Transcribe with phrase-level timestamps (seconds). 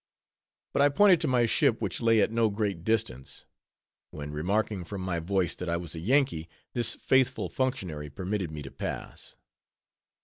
[0.73, 3.45] But I pointed to my ship, which lay at no great distance;
[4.09, 8.63] when remarking from my voice that I was a Yankee, this faithful functionary permitted me
[8.63, 9.35] to pass.